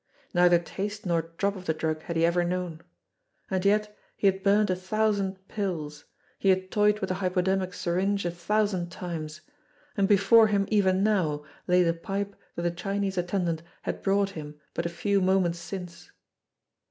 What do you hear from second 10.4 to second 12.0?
him even now lay the